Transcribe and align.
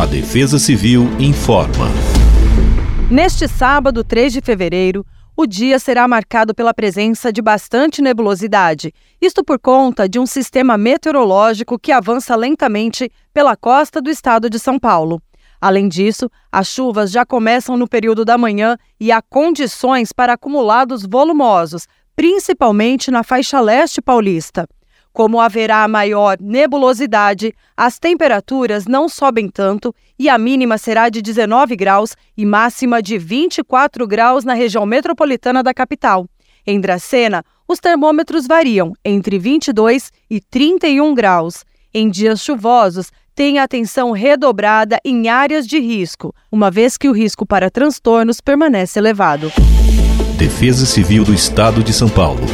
A 0.00 0.06
Defesa 0.06 0.58
Civil 0.58 1.10
informa. 1.18 1.88
Neste 3.10 3.46
sábado, 3.46 4.02
3 4.02 4.32
de 4.32 4.40
fevereiro, 4.40 5.04
o 5.36 5.46
dia 5.46 5.78
será 5.78 6.08
marcado 6.08 6.54
pela 6.54 6.72
presença 6.72 7.30
de 7.30 7.42
bastante 7.42 8.00
nebulosidade. 8.00 8.94
Isto 9.20 9.44
por 9.44 9.58
conta 9.58 10.08
de 10.08 10.18
um 10.18 10.24
sistema 10.24 10.78
meteorológico 10.78 11.78
que 11.78 11.92
avança 11.92 12.34
lentamente 12.34 13.12
pela 13.34 13.54
costa 13.54 14.00
do 14.00 14.08
estado 14.08 14.48
de 14.48 14.58
São 14.58 14.78
Paulo. 14.78 15.20
Além 15.60 15.86
disso, 15.86 16.30
as 16.50 16.68
chuvas 16.68 17.10
já 17.10 17.26
começam 17.26 17.76
no 17.76 17.86
período 17.86 18.24
da 18.24 18.38
manhã 18.38 18.78
e 18.98 19.12
há 19.12 19.20
condições 19.20 20.12
para 20.14 20.32
acumulados 20.32 21.04
volumosos, 21.04 21.86
principalmente 22.16 23.10
na 23.10 23.22
faixa 23.22 23.60
leste 23.60 24.00
paulista. 24.00 24.66
Como 25.20 25.38
haverá 25.38 25.86
maior 25.86 26.38
nebulosidade, 26.40 27.52
as 27.76 27.98
temperaturas 27.98 28.86
não 28.86 29.06
sobem 29.06 29.50
tanto 29.50 29.94
e 30.18 30.30
a 30.30 30.38
mínima 30.38 30.78
será 30.78 31.10
de 31.10 31.20
19 31.20 31.76
graus 31.76 32.16
e 32.34 32.46
máxima 32.46 33.02
de 33.02 33.18
24 33.18 34.06
graus 34.06 34.46
na 34.46 34.54
região 34.54 34.86
metropolitana 34.86 35.62
da 35.62 35.74
capital. 35.74 36.26
Em 36.66 36.80
Dracena, 36.80 37.44
os 37.68 37.78
termômetros 37.78 38.46
variam 38.46 38.94
entre 39.04 39.38
22 39.38 40.10
e 40.30 40.40
31 40.40 41.12
graus. 41.12 41.66
Em 41.92 42.08
dias 42.08 42.40
chuvosos, 42.40 43.12
tenha 43.34 43.62
atenção 43.62 44.12
redobrada 44.12 44.98
em 45.04 45.28
áreas 45.28 45.66
de 45.66 45.78
risco, 45.78 46.34
uma 46.50 46.70
vez 46.70 46.96
que 46.96 47.10
o 47.10 47.12
risco 47.12 47.44
para 47.44 47.70
transtornos 47.70 48.40
permanece 48.40 48.98
elevado. 48.98 49.52
Defesa 50.38 50.86
Civil 50.86 51.24
do 51.24 51.34
Estado 51.34 51.84
de 51.84 51.92
São 51.92 52.08
Paulo. 52.08 52.46